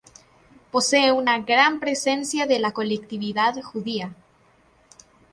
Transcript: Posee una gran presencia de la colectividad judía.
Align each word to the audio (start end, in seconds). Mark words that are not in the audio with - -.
Posee 0.71 1.11
una 1.11 1.37
gran 1.41 1.79
presencia 1.79 2.47
de 2.47 2.57
la 2.57 2.71
colectividad 2.71 3.61
judía. 3.61 4.15